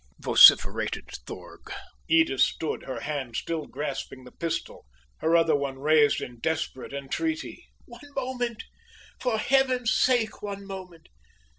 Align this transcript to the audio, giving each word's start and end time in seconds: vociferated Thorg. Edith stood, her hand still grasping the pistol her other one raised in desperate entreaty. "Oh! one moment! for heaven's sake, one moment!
vociferated 0.17 1.07
Thorg. 1.27 1.71
Edith 2.09 2.41
stood, 2.41 2.85
her 2.85 3.01
hand 3.01 3.35
still 3.35 3.67
grasping 3.67 4.23
the 4.23 4.31
pistol 4.31 4.87
her 5.19 5.37
other 5.37 5.55
one 5.55 5.77
raised 5.77 6.21
in 6.21 6.39
desperate 6.39 6.91
entreaty. 6.91 7.67
"Oh! 7.81 7.83
one 8.01 8.13
moment! 8.15 8.63
for 9.19 9.37
heaven's 9.37 9.93
sake, 9.93 10.41
one 10.41 10.65
moment! 10.65 11.07